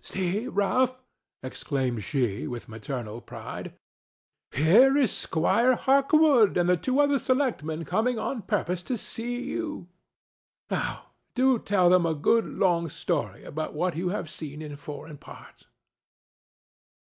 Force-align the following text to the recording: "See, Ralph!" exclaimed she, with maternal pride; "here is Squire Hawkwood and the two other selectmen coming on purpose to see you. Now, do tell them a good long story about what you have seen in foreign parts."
"See, 0.00 0.48
Ralph!" 0.48 1.02
exclaimed 1.42 2.02
she, 2.02 2.46
with 2.46 2.66
maternal 2.66 3.20
pride; 3.20 3.74
"here 4.50 4.96
is 4.96 5.12
Squire 5.12 5.76
Hawkwood 5.76 6.56
and 6.56 6.66
the 6.66 6.78
two 6.78 6.98
other 6.98 7.18
selectmen 7.18 7.84
coming 7.84 8.18
on 8.18 8.40
purpose 8.40 8.82
to 8.84 8.96
see 8.96 9.42
you. 9.42 9.88
Now, 10.70 11.08
do 11.34 11.58
tell 11.58 11.90
them 11.90 12.06
a 12.06 12.14
good 12.14 12.46
long 12.46 12.88
story 12.88 13.44
about 13.44 13.74
what 13.74 13.94
you 13.94 14.08
have 14.08 14.30
seen 14.30 14.62
in 14.62 14.76
foreign 14.76 15.18
parts." 15.18 15.66